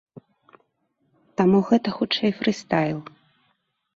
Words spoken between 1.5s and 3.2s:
гэта, хутчэй, фрыстайл.